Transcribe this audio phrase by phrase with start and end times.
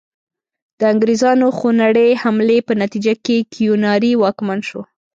[0.79, 4.81] د انګریزانو خونړۍ حملې په نتیجه کې کیوناري واکمن شو.